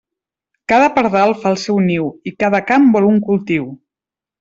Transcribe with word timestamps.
Cada 0.73 0.87
pardal 0.95 1.35
fa 1.45 1.53
el 1.57 1.61
seu 1.67 1.79
niu 1.91 2.11
i 2.33 2.37
cada 2.45 2.65
camp 2.75 2.93
vol 2.97 3.15
un 3.15 3.25
cultiu. 3.33 3.73